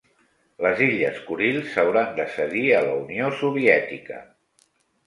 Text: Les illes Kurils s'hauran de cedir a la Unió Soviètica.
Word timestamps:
Les 0.65 0.79
illes 0.85 1.19
Kurils 1.27 1.69
s'hauran 1.75 2.17
de 2.21 2.27
cedir 2.39 2.67
a 2.79 2.83
la 2.89 2.99
Unió 3.07 3.31
Soviètica. 3.45 4.23